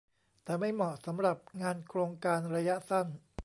[0.43, 3.07] แต่ไม่เหมาะสำหรับงานโครงการระยะสั้น